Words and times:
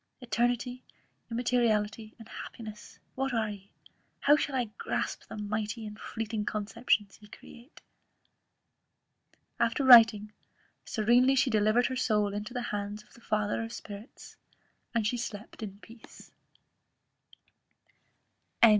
Eternity, 0.19 0.83
immateriality, 1.29 2.15
and 2.17 2.27
happiness, 2.27 2.97
what 3.13 3.35
are 3.35 3.51
ye? 3.51 3.69
How 4.21 4.35
shall 4.35 4.55
I 4.55 4.71
grasp 4.75 5.27
the 5.27 5.37
mighty 5.37 5.85
and 5.85 5.99
fleeting 5.99 6.43
conceptions 6.43 7.19
ye 7.21 7.27
create?" 7.27 7.81
After 9.59 9.83
writing, 9.83 10.33
serenely 10.85 11.35
she 11.35 11.51
delivered 11.51 11.85
her 11.85 11.95
soul 11.95 12.33
into 12.33 12.51
the 12.51 12.63
hands 12.73 13.03
of 13.03 13.13
the 13.13 13.21
Father 13.21 13.61
of 13.63 13.71
Spirits; 13.71 14.37
and 14.95 15.05
slept 15.05 15.61
in 15.61 15.77
peace. 15.81 16.31
CHAP. 18.63 18.69